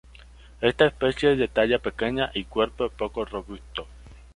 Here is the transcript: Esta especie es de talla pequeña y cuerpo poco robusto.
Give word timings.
Esta 0.61 0.87
especie 0.87 1.33
es 1.33 1.37
de 1.37 1.47
talla 1.47 1.77
pequeña 1.77 2.31
y 2.33 2.45
cuerpo 2.45 2.89
poco 2.89 3.23
robusto. 3.23 3.85